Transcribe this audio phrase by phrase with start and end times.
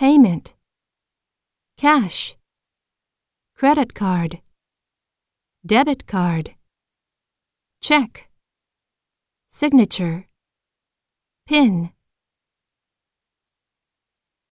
[0.00, 0.54] payment,
[1.76, 2.34] cash,
[3.54, 4.40] credit card,
[5.66, 6.54] debit card,
[7.82, 8.30] check,
[9.50, 10.26] signature,
[11.46, 11.90] pin,